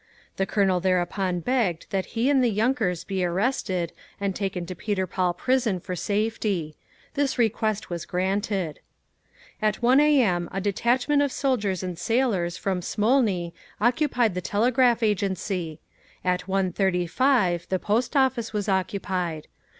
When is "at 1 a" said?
9.61-10.23